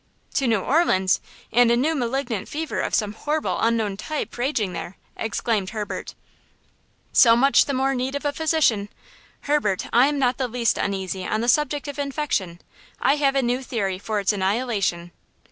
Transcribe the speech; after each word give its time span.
"To 0.33 0.47
New 0.47 0.61
Orleans! 0.61 1.21
And 1.51 1.69
a 1.69 1.77
new 1.77 1.93
malignant 1.93 2.49
fever 2.49 2.79
of 2.79 2.95
some 2.95 3.13
horrible, 3.13 3.59
unknown 3.61 3.97
type, 3.97 4.35
raging 4.35 4.73
there!" 4.73 4.97
exclaimed 5.15 5.69
Herbert. 5.69 6.15
"So 7.13 7.35
much 7.35 7.65
the 7.65 7.73
more 7.75 7.93
need 7.93 8.15
of 8.15 8.25
a 8.25 8.33
physician! 8.33 8.89
Herbert, 9.41 9.85
I 9.93 10.07
am 10.07 10.17
not 10.17 10.39
the 10.39 10.47
least 10.47 10.79
uneasy 10.79 11.23
on 11.23 11.41
the 11.41 11.47
subject 11.47 11.87
of 11.87 11.99
infection! 11.99 12.61
I 12.99 13.17
have 13.17 13.35
a 13.35 13.43
new 13.43 13.61
theory 13.61 13.99
for 13.99 14.19
its 14.19 14.33
annihilation." 14.33 15.11